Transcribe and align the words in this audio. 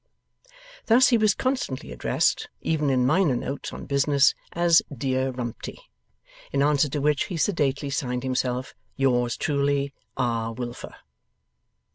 Thus 0.87 1.09
he 1.09 1.17
was 1.19 1.35
constantly 1.35 1.91
addressed, 1.91 2.49
even 2.59 2.89
in 2.89 3.05
minor 3.05 3.35
notes 3.35 3.71
on 3.71 3.85
business, 3.85 4.33
as 4.51 4.81
'Dear 4.91 5.31
Rumty'; 5.31 5.77
in 6.51 6.63
answer 6.63 6.89
to 6.89 6.99
which, 6.99 7.25
he 7.25 7.37
sedately 7.37 7.91
signed 7.91 8.23
himself, 8.23 8.73
'Yours 8.95 9.37
truly, 9.37 9.93
R. 10.17 10.53
Wilfer. 10.53 10.95